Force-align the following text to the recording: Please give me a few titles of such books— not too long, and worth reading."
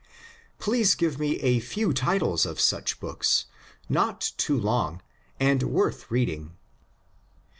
Please 0.57 0.95
give 0.95 1.19
me 1.19 1.35
a 1.41 1.59
few 1.59 1.93
titles 1.93 2.43
of 2.43 2.59
such 2.59 2.99
books— 2.99 3.45
not 3.87 4.31
too 4.35 4.57
long, 4.57 5.03
and 5.39 5.61
worth 5.61 6.09
reading." 6.09 6.53